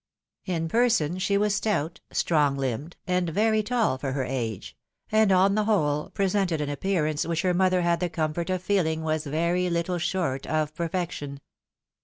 In 0.45 0.67
person 0.67 1.19
she 1.19 1.37
was 1.37 1.53
stout, 1.53 1.99
strong 2.11 2.55
hmbed, 2.57 2.93
and 3.05 3.29
very 3.29 3.61
tall 3.61 3.99
for 3.99 4.13
her 4.13 4.23
age, 4.23 4.75
and 5.11 5.31
on 5.31 5.53
the 5.53 5.65
whole, 5.65 6.09
presented 6.09 6.59
an 6.59 6.69
appearance 6.71 7.23
which 7.23 7.43
her 7.43 7.53
mother 7.53 7.83
had 7.83 7.99
the 7.99 8.09
comfort 8.09 8.49
of 8.49 8.63
feeling 8.63 9.03
was 9.03 9.27
very 9.27 9.65
httle 9.69 9.99
short 9.99 10.47
of 10.47 10.73
perfection. 10.73 11.39